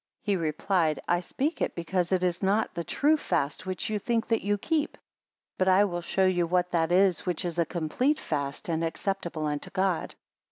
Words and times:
He 0.23 0.35
replied, 0.35 0.99
I 1.07 1.19
speak 1.19 1.61
it, 1.61 1.75
because 1.75 2.11
it 2.11 2.23
is 2.23 2.41
not 2.41 2.73
the 2.73 2.83
true 2.83 3.17
fast 3.17 3.67
which 3.67 3.87
you 3.87 3.99
think 3.99 4.27
that 4.29 4.41
you 4.41 4.57
keep; 4.57 4.97
but 5.59 5.67
I 5.67 5.83
will 5.85 6.01
show 6.01 6.25
you 6.25 6.47
what 6.47 6.71
that 6.71 6.91
is 6.91 7.27
which 7.27 7.45
is 7.45 7.59
a 7.59 7.67
complete 7.67 8.19
fast, 8.19 8.67
and 8.67 8.83
acceptable 8.83 9.45
unto 9.45 9.69
God. 9.69 10.15